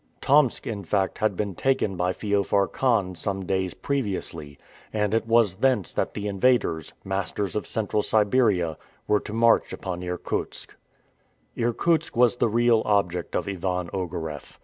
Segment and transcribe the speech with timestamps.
[0.19, 4.57] Tomsk, in fact, had been taken by Feofar Khan some days previously,
[4.91, 10.01] and it was thence that the invaders, masters of Central Siberia, were to march upon
[10.01, 10.75] Irkutsk.
[11.55, 14.57] Irkutsk was the real object of Ivan Ogareff.